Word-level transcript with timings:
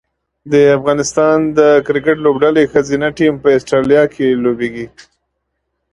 د 0.51 0.53
افغانستان 0.77 1.37
د 1.57 1.59
کرکټ 1.85 2.17
لوبډلې 2.25 2.63
ښځینه 2.73 3.07
ټیم 3.17 3.33
په 3.43 3.49
اسټرالیا 3.57 4.03
کې 4.13 4.27
لوبیږي 4.43 4.87